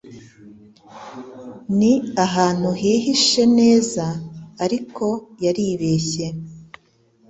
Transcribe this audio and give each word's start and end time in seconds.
ni 1.77 1.93
ahantu 2.25 2.69
hihishe 2.81 3.43
neza 3.59 4.05
Ariko 4.65 5.05
yaribeshye 5.43 6.25